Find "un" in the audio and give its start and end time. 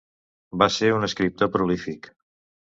1.01-1.07